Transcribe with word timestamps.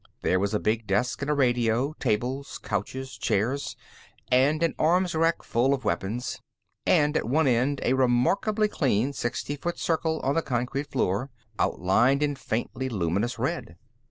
There 0.23 0.39
was 0.39 0.55
a 0.55 0.59
big 0.59 0.87
desk 0.87 1.21
and 1.21 1.29
a 1.29 1.35
radio; 1.35 1.93
tables, 1.99 2.57
couches, 2.57 3.19
chairs 3.19 3.75
and 4.31 4.63
an 4.63 4.73
arms 4.79 5.13
rack 5.13 5.43
full 5.43 5.75
of 5.75 5.85
weapons, 5.85 6.39
and 6.87 7.15
at 7.15 7.29
one 7.29 7.45
end, 7.45 7.81
a 7.83 7.93
remarkably 7.93 8.67
clean 8.67 9.13
sixty 9.13 9.55
foot 9.55 9.77
circle 9.77 10.19
on 10.21 10.33
the 10.33 10.41
concrete 10.41 10.89
floor, 10.89 11.29
outlined 11.59 12.23
in 12.23 12.35
faintly 12.35 12.89
luminous 12.89 13.37
red. 13.37 13.75